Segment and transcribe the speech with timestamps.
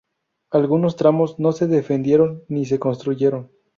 [0.49, 3.51] Algunos tramos no se definieron ni se construyeron.